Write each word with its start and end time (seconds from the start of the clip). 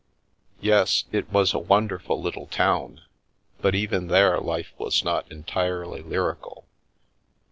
Yes— 0.61 1.03
it 1.11 1.29
was 1.31 1.53
a 1.53 1.59
wonderful 1.59 2.19
little 2.19 2.47
town, 2.47 3.01
but 3.61 3.75
even 3.75 4.07
there 4.07 4.39
life 4.39 4.73
was 4.79 5.03
not 5.03 5.31
entirely 5.31 6.01
lyrical. 6.01 6.65